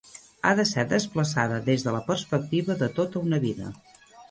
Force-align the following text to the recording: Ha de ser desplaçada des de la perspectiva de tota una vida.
Ha 0.45 0.53
de 0.59 0.63
ser 0.69 0.85
desplaçada 0.93 1.59
des 1.69 1.85
de 1.89 1.95
la 1.97 2.01
perspectiva 2.09 2.81
de 2.83 2.91
tota 2.99 3.25
una 3.29 3.43
vida. 3.47 3.73